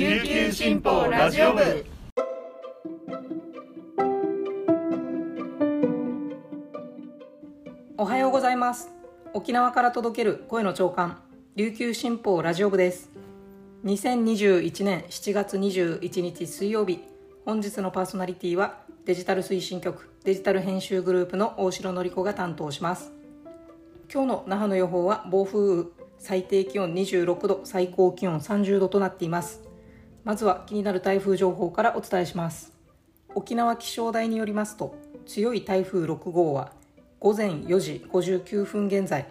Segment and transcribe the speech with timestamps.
[0.00, 1.84] 琉球新報ラジオ部。
[7.98, 8.88] おはようございます。
[9.34, 11.20] 沖縄から届ける声の長官
[11.54, 13.10] 琉球新報ラジオ部です。
[13.84, 17.04] 2021年7月21日水曜日
[17.44, 23.12] 本日のパーソナリティはデジタル推進局デジタル編集グループの大城典子が担当します。
[24.10, 25.84] 今日の那覇の予報は暴風雨
[26.18, 29.68] 最低気温26度最高気温30度となっています。
[30.24, 32.72] まずは気になる台風情報からお伝えします。
[33.34, 36.72] 沖縄気象台によりますと強い台風6号は
[37.20, 39.26] 午前4時59分現在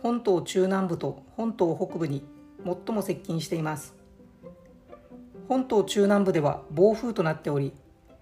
[0.00, 2.24] 本島中南部と本島北部に
[2.64, 3.94] 最も接近しています。
[5.48, 7.72] 本島中南部では暴風となっており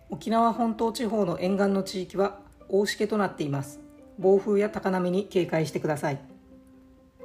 [0.09, 3.79] 沖縄本島地方の沿岸の地域は大しけとなっています。
[4.19, 6.19] 暴風や高波に警戒してください。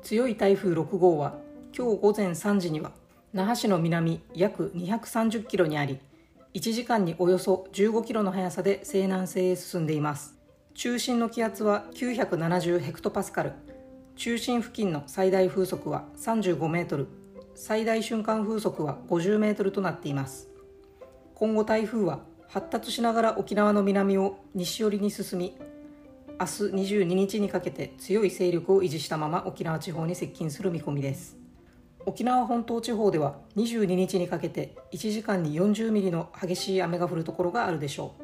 [0.03, 1.33] 強い台風6号は
[1.75, 2.91] 今日午前3時には
[3.35, 5.99] 那覇市の南約230キロにあり
[6.53, 10.35] 1時間におよそ15キロの速さで西南西へ進んでいます。
[10.73, 13.51] 中心の気圧は970ヘクトパスカル。
[14.15, 17.09] 中心付近の最大風速は35メートル。
[17.55, 20.47] 最大瞬間風速は50メートルとなっています。
[21.33, 25.57] 今後台風は発達しながら沖縄の南を西寄りに進み
[26.39, 31.44] 明日22日にかけて強い勢力を維持したまま沖縄地方に接近する見込みです。
[32.07, 38.23] 沖縄本島地方では22日にかけて1時間に40ミリの激しい雨が降るところがあるでしょう。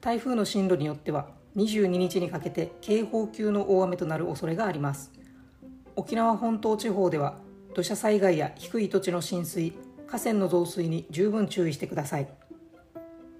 [0.00, 5.10] 台風の進路によっては22日にかけて警報級の大雨となる恐れがあります。
[5.96, 7.38] 沖縄本島地方では
[7.74, 9.72] 土砂災害や低い土地の浸水
[10.06, 12.28] 河川の増水に十分注意してください。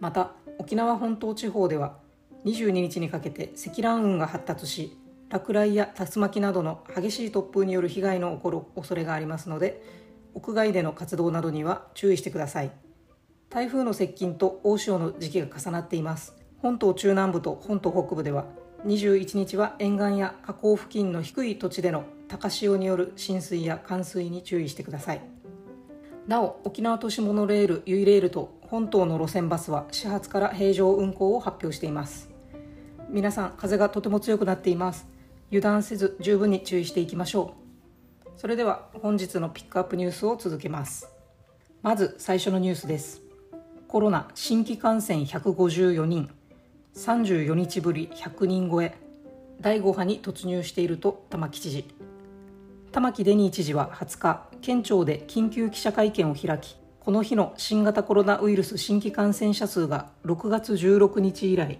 [0.00, 1.98] また沖縄本島地方では
[2.46, 4.96] 22日にかけて積乱雲が発達し
[5.30, 9.82] 落雷や竜巻などの激しい突風による被害の起こる恐れがありますので
[10.34, 12.70] 屋外での活動などには注意してください。
[13.50, 16.36] 台風の接近と大潮の時期が重なっています。
[16.58, 18.44] 本島中南部と本島北部では
[18.84, 25.20] 21日は沿岸や河口付近の低い土地での高潮による浸水や冠水に注意してください。
[26.26, 32.30] なお沖縄都市モノレールユイレールと本島の路線バスは始発から平常運行を発表しています。
[33.08, 35.17] 皆さん風がとても強くなっています。
[35.50, 37.54] 油断せず十分に注意していきましょ
[38.26, 38.30] う。
[38.36, 41.08] それでは本日のピックアップニュースを続けます。
[41.82, 43.22] まず最初のニュースです。
[43.88, 46.30] コロナ新規感染154人。
[46.94, 48.96] 34日ぶり100人超え。
[49.60, 51.98] 第5波に突入していると玉城知事。
[52.90, 61.78] 玉城デニー知事は20日県庁で緊急記者会見を開きこの日の新型コロナウイルス新規感染者数が6月16日以来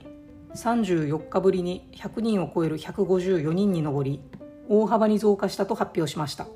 [0.55, 4.21] 34日ぶりに100人を超える154人に上り
[4.69, 6.47] 大幅に増加したと発表しました。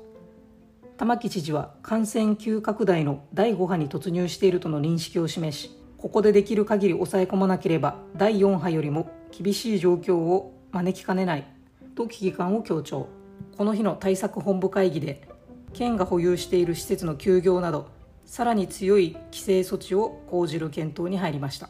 [0.97, 11.47] 玉城知事は感染急拡大の第5波に突入しているとの認識を示しここでできる限り抑え込まなければ第4波よりも厳しい状況を招きかねない
[11.95, 13.09] と危機感を強調。
[13.57, 15.27] この日の対策本部会議で
[15.73, 17.89] 県が保有している施設の休業など
[18.25, 21.69] さらに強い規制措置を講じる検討に入りました。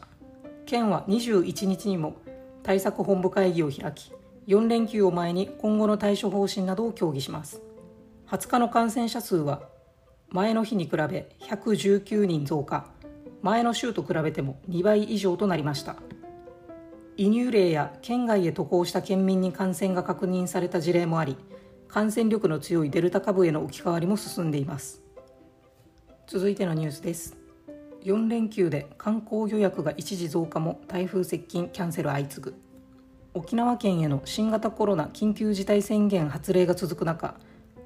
[0.74, 2.16] 県は21日にも
[2.64, 4.10] 対策本部会議を開き
[4.48, 7.62] 4連休を前に今後の対処方針などを協議します。
[8.26, 9.62] 20日の感染者数は
[10.30, 12.88] 前の日に比べ119人増加
[13.40, 15.94] 前の週と比べても2倍以上となりました。
[17.16, 21.36] 移入例や県外へ渡航した県民に感染が確認された事例もあり
[21.86, 25.02] 感染力の強いデルタ株への置き換わりも進んでいます。
[26.26, 27.43] 続いてのニュースです。
[28.04, 32.54] 4連休で観光予約が一時増加も台風接近キャンセル相次ぐ。
[33.32, 37.34] 沖縄県への新型コロナ緊急事態宣言発令が続く中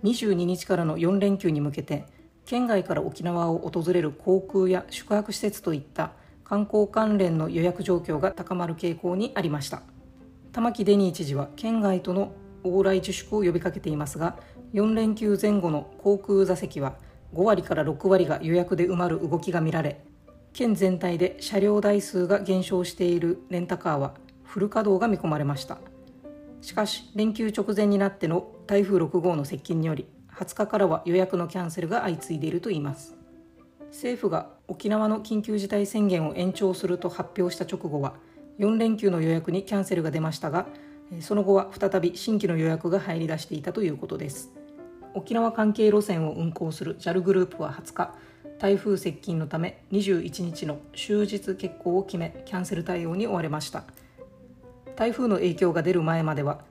[0.02, 2.04] 22日からの4連休に向けて
[2.44, 6.12] 県外から沖縄を訪れる航空や宿泊施設といった
[6.44, 9.82] 観光関連の予約状況が高まる傾向にありました。
[10.52, 12.32] 玉城デニー知事は県外との
[12.64, 14.36] 往来自粛を呼びかけていますが
[14.74, 16.96] 4連休前後の航空座席は
[17.34, 20.00] 5割から6割が予約で埋まる動きが見られ
[20.58, 25.78] 県全体で車両台数が減少しているレンタカーはフル稼働が見込まれました。
[26.62, 33.16] しかし連休直前になっての台風6号の接近により20日からは予約のキャンセルが相次いでいるといいます。
[33.90, 38.14] 政府が沖縄の緊急事態宣言を延長すると発表した直後は
[38.58, 40.66] 4連休の予約にキャンセルが出ましたが
[41.20, 44.50] その後は再び新規の予約が入り出していたということです。
[45.14, 48.14] 沖縄関係路線を運行する JAL グループは20日
[48.58, 53.84] 台風接近のため21日の終日欠航を決めキャンセル対応に追われました。
[54.96, 56.62] 台風の影響が出る前までは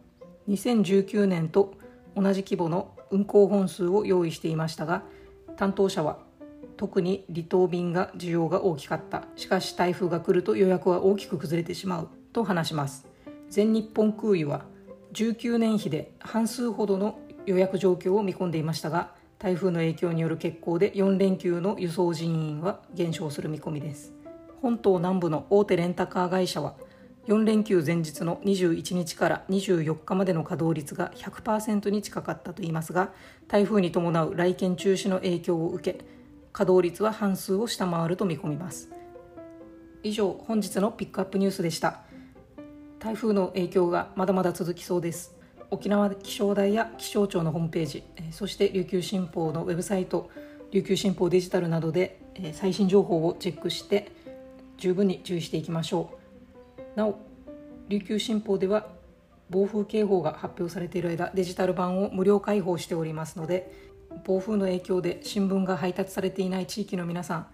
[0.50, 1.76] 2019年と
[2.14, 5.04] 同じ規模の運行本数を用意していましたが
[5.56, 6.20] 担当者は
[6.76, 9.24] 特に離島便が需要が大きかった。
[9.38, 13.08] しかし台風が来ると予約は大きく崩れてしまうと話します。
[13.50, 14.66] 全日本空輸は
[15.14, 24.14] 19年比で半数ほどの予約状況を見込んでいましたが台風の影響による欠航で4連休の輸送人員は減少する見込みです。
[24.62, 26.76] 本島南部の大手レンタカー会社は
[27.28, 33.12] 4連休前日の21日から24日までの稼働率が100%に近かったといいますが
[33.48, 36.06] 台風に伴う来県中止の影響を受け
[36.54, 38.90] 稼働率は半数を下回ると見込みます。
[40.02, 42.02] 以上本日のピックアップニュースでした。
[42.98, 45.37] 台風の影響がまだまだ続きそうです。
[45.70, 50.30] 沖縄気象台や気象庁のホームページそして琉球新報のウェブサイト
[50.72, 52.20] 琉球新報デジタルなどで
[52.54, 54.12] 最新情報をチェックして
[54.78, 56.12] 十分に注意していきましょ
[56.96, 57.20] うなお
[57.90, 58.88] 琉球新報では
[59.50, 63.72] 暴風警報が発表されている間デジタル版を無料開放しておりますので
[64.26, 67.48] 暴風の影響で新聞が配達されていない地域の皆さん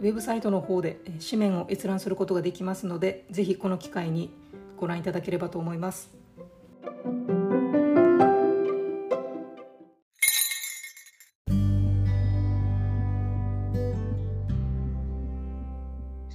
[0.00, 0.98] ウェブサイトの方で
[1.28, 4.30] 紙面を閲覧することができますのでぜひこの機会に
[4.76, 6.10] ご覧いただければと思います。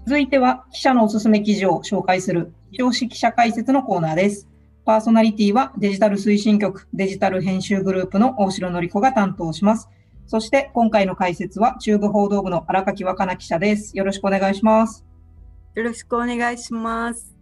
[0.08, 4.48] 続いては記者のおすすめ記事を紹介する表紙記者解説のコーナーです。
[4.86, 9.90] パーソナリティはデジタル推進局デジタル編集グループの大城典子が担当します。
[10.26, 13.98] そして今回の解説は中部報道部の荒垣若菜記者です。
[13.98, 15.04] よろしくお願いします。
[15.76, 17.36] よろしくお願いします。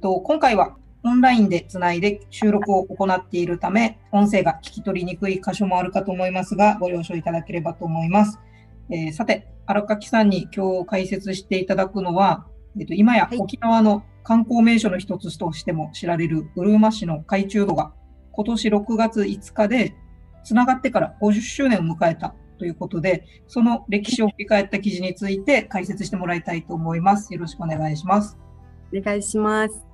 [0.00, 0.74] と今回は
[1.04, 8.38] オンラインでつないで収録を行っているため、音声が聞き取りにくい箇所もあるかと思いますが、ご了承いただければと思います。
[8.90, 12.46] えー、さて、荒垣さんに今日解説していただくのは、
[12.78, 17.92] えっと、今や沖縄の観光名所の一つとしても知られるうるま市の海中度が
[18.32, 19.94] 今年6月5日で
[20.44, 27.32] つながってから50周年を迎えたということで、その歴史を振り返った記事について解説してもらいたいと思います。
[27.34, 28.38] よろしくお願いします。
[28.96, 29.86] お願いします。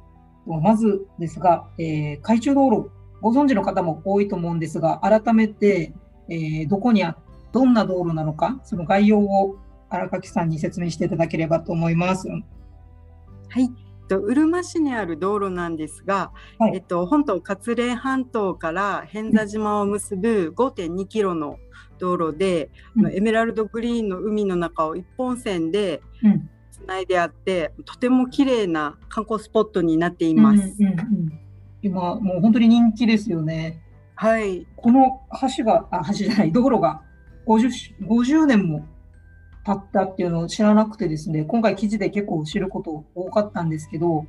[0.47, 2.91] まずですが、えー、海中道路、
[3.21, 5.93] ご存知の方も多いと思うんですが、改めて、
[6.29, 7.17] えー、どこにあ、
[7.53, 9.57] どんな道路なのか、その概要を
[9.89, 12.29] 荒垣さんに説明していただければと思います。
[12.29, 12.41] は
[13.61, 13.71] い。
[14.09, 21.59] とうるま市にある道路なんですが、はい、えっと、本島勝連半島から偏座島を結ぶ5.2キロの
[21.99, 26.03] 道路で、うん、エメラルドグリーンの海の中を一本線で
[26.71, 30.77] つないであって、うん、とても綺麗な観光スポットになっています。
[30.81, 31.41] うんうんうん、
[31.83, 33.83] 今もう本当に人気ですよね。
[34.15, 34.67] はい。
[34.77, 35.23] この
[35.57, 37.03] 橋があ橋じゃない道路が
[37.47, 37.71] 50,
[38.07, 38.87] 50年も
[39.65, 44.27] 経ったっていうのを知らなくてですね、今回記事で結構知ること多かったんですけど、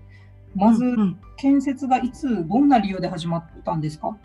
[0.56, 0.96] まず、
[1.38, 4.16] 建設がいつ、どんな理由で始まったんですか？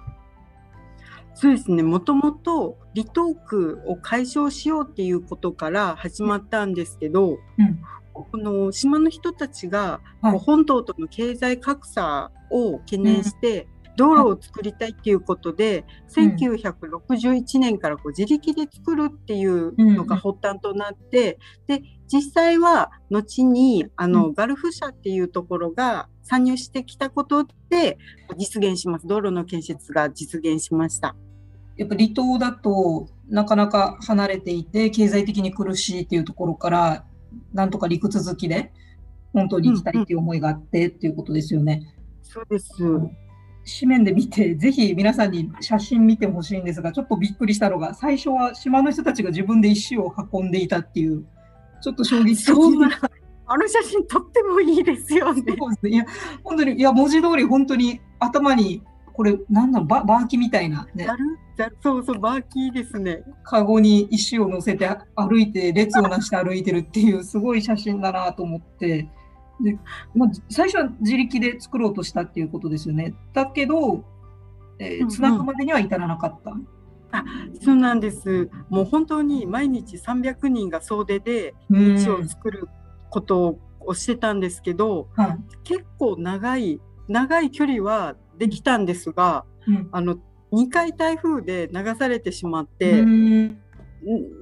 [1.32, 7.81] そうですね、もともと離島区を解消しようっていうことから始まったんですけど、うん、
[8.12, 15.84] この島の人たちが、はい、本島との経済格差を懸念して、道路を作りたいっていうことで、
[16.16, 27.98] うん、1961年からこう自力で作るっていうのが発端となって、うん、で実際は後にあの、ガルフ社っていうところが参入してきたことで
[28.38, 31.16] 実現します道路の建設が実現しました。
[31.76, 37.04] やっぱ離島だとなかなか離れていて経済的に苦しいっていうところから
[37.52, 38.72] なんとか陸続きで
[39.32, 41.94] 本当に行きたいっていう思いがあってっていうことですよね。
[42.22, 42.74] そうです。
[43.81, 51.25] 紙面で見て、 ぜひ皆さんに写真見てほしいんですが、ちょっとびっくりしたのが、最初は島の人たちが自分で石を運んでいたっていう、
[51.82, 52.91] ちょっと衝撃的な。
[53.51, 55.43] あの写真とってもいいですよね。
[55.58, 55.91] そうですね。
[55.91, 56.05] いや、
[56.44, 58.82] 本当に、いや、文字通り本当に頭に、
[59.15, 61.06] これ、なんだろう、ババーキみたいなね。
[61.82, 63.22] そうそう、バーキーですね。
[63.43, 69.08] カゴに石を乗せて歩いて、列をなして歩いてるっていう、すごい写真だなと思って。
[69.60, 69.79] で、
[70.15, 73.15] まあ、最初は自力で作ろうとしたっていうことですよね。
[73.32, 74.05] だけど、
[74.79, 76.50] えー、つなぐまでには至らなかった。
[76.53, 76.67] うんうん、
[77.12, 77.24] あ
[77.60, 78.50] そうなんです。
[78.69, 82.69] もう本当に毎日300人が総出で道を作る
[83.10, 90.19] ことをしてたんですけど、うん、結構長い長い距離はできたんですが、うん、あの
[90.53, 93.03] 2回台風で流されてしまって、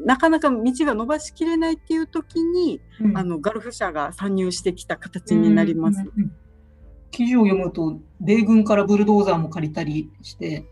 [0.04, 6.04] なかなか道が伸ばしきれないっていう時に、うん、あのガルフ社が参入してきた形になります。
[7.10, 10.66] 記事を読むと米軍からブルドーザーも借りたりして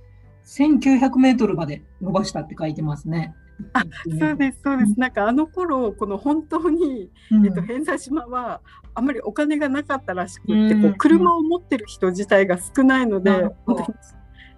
[0.45, 3.35] 1900メートルまで伸ばしたって書いてますね。
[3.73, 3.85] あ
[4.19, 8.61] そうですそうです、なんかあの頃この本当に、うん、えっと、偏差島は
[8.95, 13.31] あまりお金がなかったらしくって、うん、こう車を持ってる人自体が少ないので、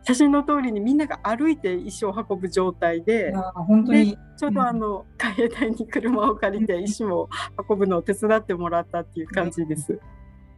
[0.06, 4.16] 写真の通りにみんなが歩いて石を運ぶ状態で本当に。
[4.36, 7.28] ちょうどあの、海兵隊に車を借りて石を
[7.68, 9.98] 運ぶのを手伝ってもらったっていう感じです。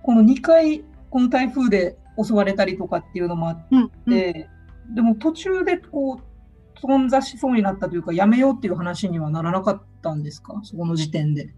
[0.02, 10.60] この2回この台風で襲われたりとかっていうのもあって、うんうん、でも途中でこう頓挫しそうになったというかやめようっていう話にはならなかったんですか？
[10.62, 11.48] そこの時点で。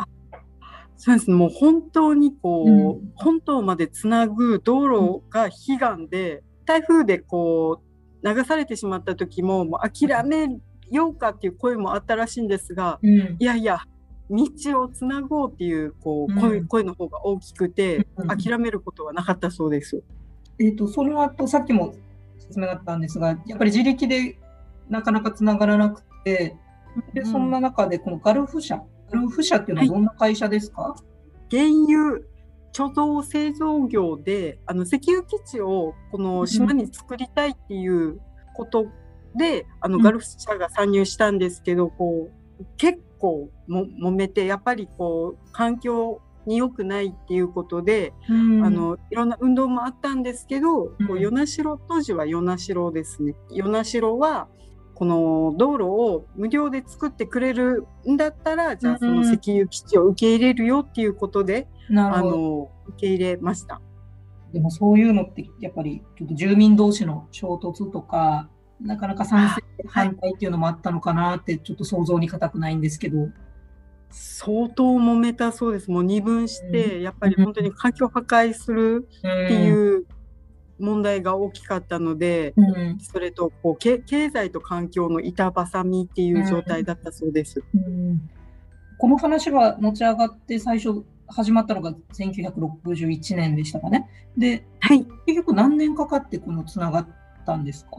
[0.97, 7.83] そうですね、もう本当にこう、うん、本島までつなぐ道路が悲願で、台風でこ
[8.23, 10.47] う流されてしまった時ももう諦め
[10.89, 13.81] ようかっていう声もあったらしいんですが、うん、いやいや
[14.31, 14.47] 道
[14.81, 20.05] をつなごうっていうこう声,、声の方が大きくて、諦めることはなかったそうです。
[20.61, 21.95] えーと、その後さっきも
[22.39, 24.39] 説明があったんですがやっぱり自力で
[24.89, 26.55] なかなかつながらなくて
[27.12, 30.97] でそんな中でこのガルフ社ガルフ社っていうのはどんな会社ですか、は
[31.50, 32.21] い、原油
[32.73, 38.21] 貯蔵製造業であの石油基地をこの島に作りたいっていう
[38.55, 38.87] こと
[39.37, 53.35] で、うん、あのガルフ社が参入したんですけど、こう結構も揉めてやっぱりこう環境に良くないっていうことで、うん、あのいろんな運動もあったんですけど、うん、こう与那城当時は与那城ですね。
[53.50, 54.49] 与那城は
[54.95, 63.81] この道路を無料で作ってくれるんだったらじゃあその石油基地を受け入れるよっていうことで、うん、あの受け入れました。
[64.53, 68.49] でもそういうのってやっぱりちょっと住民同士の衝突とか
[68.81, 73.29] なかなか賛成反対っていうのもあったのかなってちょっと想像に難くないんですけど。
[74.13, 75.89] 相当揉めたそうです。
[75.89, 80.05] もう二分して、やっぱり本当に環境破壊するっていう
[80.81, 87.63] 問題が大きかったので、うん、それとこう経済と環境の板挟みっていう状態だったそうです。
[87.75, 88.31] うんうん、
[88.99, 94.09] この話が持ち上がって最初始まったのが1961年でしたかね。
[94.37, 97.09] で、はい、結局何年かかってこのつながっ
[97.47, 97.91] たんですか？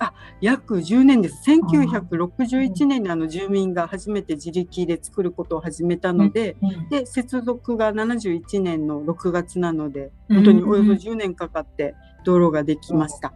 [0.00, 1.48] あ約10年です。
[1.48, 11.94] 1961年にあの住民が初めて自力で作ることを始めたので、うんうん、で接続が71年の6月なので、本当におよそ10年かかって
[12.24, 13.32] 道路ができました。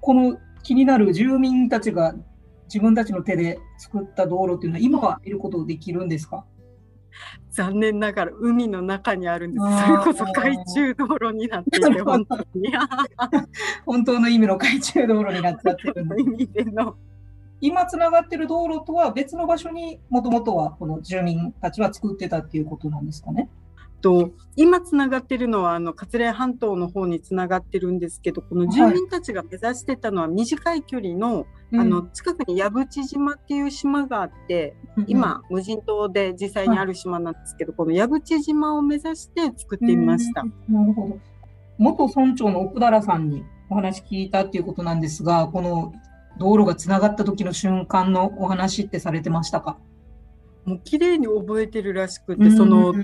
[0.00, 2.14] この気になる住民たちが
[2.66, 6.44] 自分たちの手で作った道路っていうのは今は見ることできるんですか？
[7.56, 9.86] 残念ながら海の中にあるんです。
[9.86, 12.70] それこそ海中道路になっていて、本当に。
[13.86, 16.96] 本当の意味の海中道路になっちゃってる意味での。
[17.62, 23.48] 今つながってる道路とは別の場所にもともとはこの住民たちは作ってたっていうことなんですかね。
[24.00, 40.44] と今つながってるのはあの勝連半島の方につながってるんですけどこの住民たちが目指してたのは短い距離のはい、あの近くに矢淵島っていう島があって、うん、今無人島で実際にある島なんですけど、はい、この矢淵島を目指して作ってみました。
[40.44, 41.18] なるほど。
[41.76, 45.92] 元村長の奥平さんにお話聞いたっていうことなんですがこの
[46.38, 49.76] 道路がつながった時の瞬間のお話ってされてましたか？
[50.64, 52.94] もう綺麗に覚えてるらしくて、その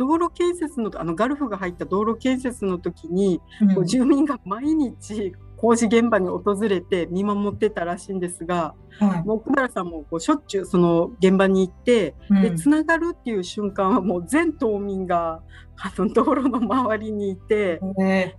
[0.00, 3.42] 道路建設のあのガルフが入った道路建設の時に、
[3.76, 15.42] うん、住民が毎日工事現場に訪れて見守ってたらしいんですが、はい、もう奥原さんもこうしょっちゅうその現場に行って、うん、でつながるっていう瞬間はもう全島民が
[15.76, 18.38] あの道路の周りにいて、で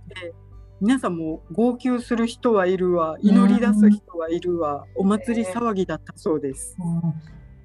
[0.80, 6.76] 皆さんも号泣する人はいるわ祈り出す人はいるわ、お祭り騒ぎだったそうです。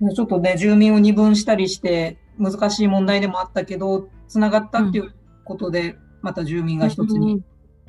[0.01, 5.13] うん、ちょっとね住民を二分したりして難しい問題でもあったけどつながったっていう
[5.43, 7.33] ことで、また住民が一つに。
[7.35, 7.41] うん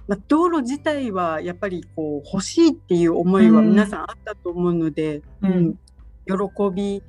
[0.09, 5.75] まあ、道路自体はやっぱりこう欲しいっていう思いは皆さんあったと思うので、うん、うん、
[6.25, 7.03] 喜び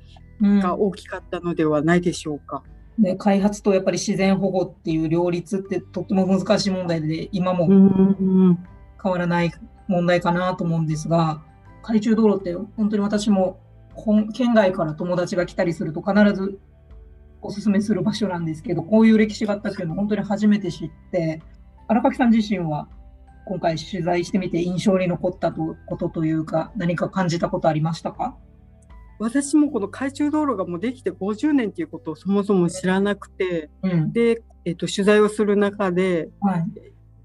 [0.60, 2.62] が大きかったのではないでしょうか。
[2.98, 7.66] ね、開発とやっぱり自然保護っていう両立ってとっても難しい問題で今も
[9.02, 9.50] 変わらない
[9.88, 11.42] 問題かなと思うんですが
[11.82, 13.58] 海中道路って本当に私も
[14.34, 16.58] 県外から友達が来たりすると必ず
[17.42, 21.42] おすすめする場所なんですけど、こういう歴史があったっていうのを本当に初めて知って、
[21.88, 22.88] 荒垣さん自身は
[23.46, 28.36] 今回取材してみて印象に残ったことというか、何か感じたことありましたか？
[29.18, 36.64] 私もこの海中道路がもうできて50年ということをそもそも知らなくて、うん、で、えっと、取材をする中で、はい、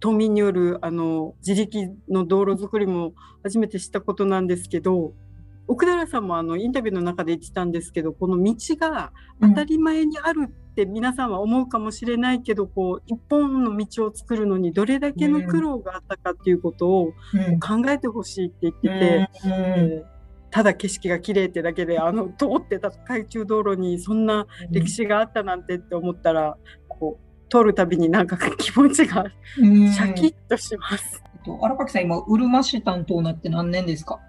[0.01, 5.13] 島民によるあの自力の道路作りも初めて知ったことなんですけど
[5.67, 17.13] 奥寺さんもあのインタビューの中で言ってたんですけどこの道が当たり前にあるって皆さんは思うかもしれないけど、うん、こう一本の道を作るのにどれだけの苦労があったかっていうことを
[17.60, 19.51] 考えてほしいって言ってて、うん。
[19.51, 20.05] えー、
[20.51, 26.57] ただ景色が綺麗ってだけであの通ってた海中道路にそんな歴史があったなんてって思ったら
[26.88, 31.24] こう通るたびになんか気持ちがシャキッとします。
[31.45, 34.19] と、荒垣さん、今、うるま市担当になって何年ですか？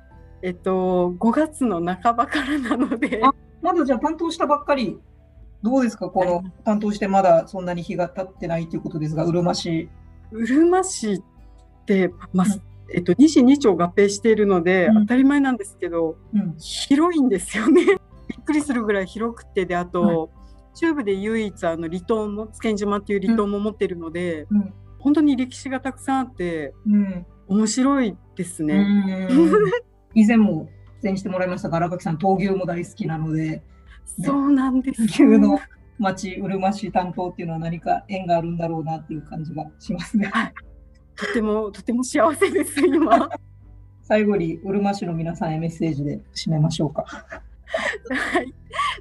[0.43, 3.21] えっと、5月の半ばからなので。
[3.63, 4.99] まだじゃあ担当したばっかり、
[5.63, 9.89] どうですか、この担当してまだそんなに日が経ってないということですが、うるま市。
[10.31, 11.23] うるま市っ
[11.87, 12.47] て、まあ、
[12.95, 17.85] えっと、2市2町合併しているので、うん、当たり前なんですけど、うん、広いんですよね。
[18.29, 20.31] びっくりするぐらい広くてで、あと、
[20.75, 29.29] 中部で唯一あの離島も津堅島っていう離島も持ってるので、うん、本当に歴史がたくさんあって、うん、面白いですね。
[30.17, 30.69] 以前も
[31.03, 33.63] 出演してもらいましたが荒垣さん闘牛も大好きなので、ね、
[34.25, 35.03] そうなんです。
[35.03, 35.61] 牛の
[35.99, 40.33] 町うるま市担当っていうのは何か縁があるんだろうなっていう感じがしますね。
[41.15, 43.29] とてもとても幸せです今。
[44.03, 47.05] 最後にうるま市の皆さんへメッセージで締めましょうか。
[47.05, 48.55] はい、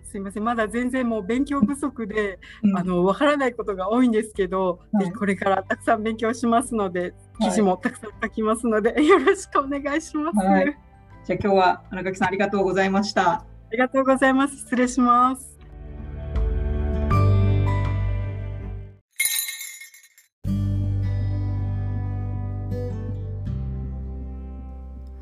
[0.04, 10.38] すみません、まだ全然もう勉強不足で、うん、あのわからないことが多いんですけど、はい、これからたくさん勉強しますので、記事もたくさん書きますので、はい、よろしくお願いします。
[10.38, 10.78] はい、
[11.26, 13.32] じゃあ今日は荒垣さんありがとうございました。
[13.32, 14.58] ありがとうございます。
[14.58, 15.58] 失礼します。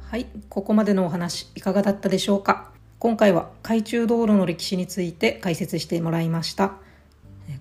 [0.02, 2.74] はい、ここまでのお話いかがだったでしょうか。
[3.00, 6.74] 今回は海中道路の歴史について解説してもらいました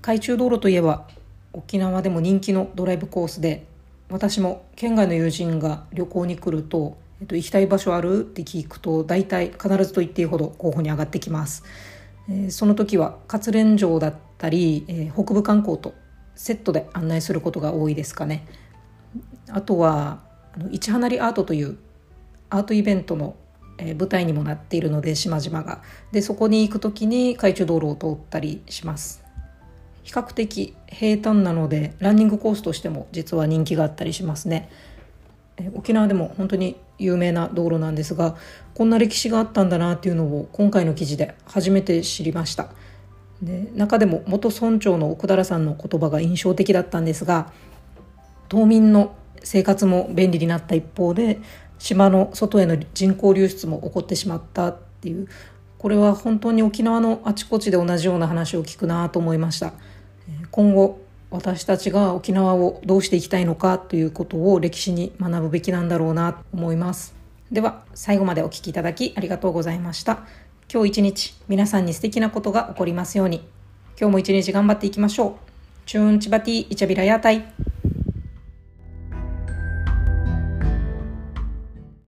[0.01, 1.09] 海中道路といえば
[1.53, 3.67] 沖縄でも人気のドライブコースで
[4.09, 8.23] 私も県外の友人が旅行に来ると、えっと、行きたい場所ある？
[8.23, 11.63] って聞くと大体必ずと言っていいほど候補に上がってきます、
[12.29, 15.95] えー、その時は活連城だったり、えー、北部観光と
[16.35, 18.45] セットで案内することが多いですかね。
[19.51, 21.79] あとはあの市花りアートという
[22.51, 23.37] アートイベントの
[23.79, 25.83] え舞台にもなっているので島々が。
[26.11, 29.23] でそこに行く時に海中道路を通ったりします。
[30.03, 34.69] 比較的平坦なのでランニングコースとしても実は人気があったりしますね。
[35.75, 38.37] 沖縄でも本当に有名な道路なんですが
[38.75, 42.71] こんな歴史があったんだなっていうのを今回の記事で初めて知りました。
[43.43, 47.53] で中でも元村長の奥田さんの言葉が印象的だったんですが
[48.49, 51.41] 島民の生活も便利になった一方で
[51.79, 55.27] 島の外への人口流出も起こってしまったっていう
[55.79, 59.73] これは本当に沖縄のあちこちで同じような話を聞くなと思いました。
[60.53, 61.02] 今後
[61.33, 67.15] 私たちが沖縄をどうしていきたいのかということを歴史に学ぶべきなんだろうなと思います。
[67.51, 70.27] では最後までお聴きいただきありがとうございました。
[70.73, 73.39] 今日一日皆さんに素敵なことが起こりますように。
[73.99, 75.33] 今日も一日頑張っていきましょう。
[75.87, 77.45] チューンチバティイチャビラヤタイ。